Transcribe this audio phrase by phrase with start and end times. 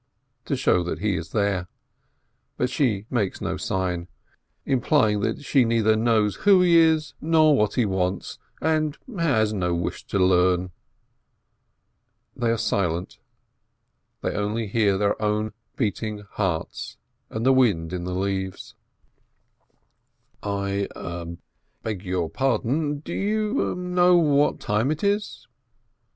[0.45, 1.67] to show that he is there,
[2.57, 4.07] but she makes no sign,
[4.65, 9.75] implying that she neither knows who he is, nor what he wants, and has no
[9.75, 10.71] wish to learn.
[12.35, 13.19] They are silent,
[14.21, 16.97] they only hear their own beating hearts
[17.29, 18.73] and the wind in the leaves.
[20.41, 20.87] "I
[21.83, 25.47] beg your pardon, do you know what time it is?"